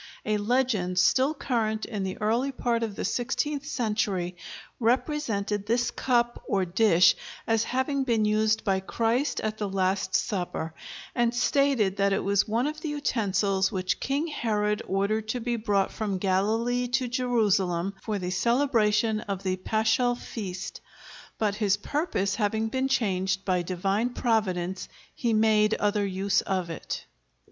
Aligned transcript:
A 0.25 0.37
legend 0.37 0.97
still 0.97 1.35
current 1.35 1.85
in 1.85 2.01
the 2.03 2.19
early 2.19 2.51
part 2.51 2.81
of 2.81 2.95
the 2.95 3.05
sixteenth 3.05 3.65
century 3.67 4.35
represented 4.79 5.67
this 5.67 5.91
cup, 5.91 6.43
or 6.47 6.65
dish, 6.65 7.15
as 7.45 7.65
having 7.65 8.03
been 8.03 8.25
used 8.25 8.63
by 8.63 8.79
Christ 8.79 9.39
at 9.41 9.59
the 9.59 9.69
Last 9.69 10.15
Supper, 10.15 10.73
and 11.13 11.35
stated 11.35 11.97
that 11.97 12.13
it 12.13 12.23
was 12.23 12.47
one 12.47 12.65
of 12.65 12.81
the 12.81 12.89
utensils 12.89 13.71
which 13.71 13.99
King 13.99 14.25
Herod 14.25 14.81
ordered 14.87 15.27
to 15.27 15.39
be 15.39 15.55
brought 15.55 15.91
from 15.93 16.17
Galilee 16.17 16.87
to 16.87 17.07
Jerusalem 17.07 17.93
for 18.01 18.17
the 18.17 18.31
celebration 18.31 19.19
of 19.19 19.43
the 19.43 19.57
paschal 19.57 20.15
feast; 20.15 20.81
but 21.37 21.53
his 21.53 21.77
purpose 21.77 22.33
having 22.33 22.69
been 22.69 22.87
changed 22.87 23.45
by 23.45 23.61
Divine 23.61 24.15
Providence, 24.15 24.89
he 25.13 25.31
made 25.31 25.75
other 25.75 26.07
use 26.07 26.41
of 26.41 26.71
it. 26.71 27.05